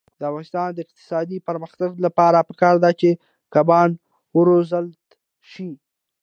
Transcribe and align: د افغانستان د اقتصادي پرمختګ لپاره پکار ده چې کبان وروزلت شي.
د 0.19 0.21
افغانستان 0.29 0.67
د 0.73 0.77
اقتصادي 0.85 1.37
پرمختګ 1.47 1.89
لپاره 2.05 2.45
پکار 2.49 2.75
ده 2.83 2.91
چې 2.99 3.09
کبان 3.53 3.89
وروزلت 4.37 5.03
شي. 5.51 5.69